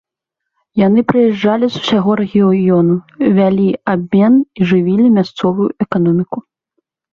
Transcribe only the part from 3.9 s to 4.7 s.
абмен і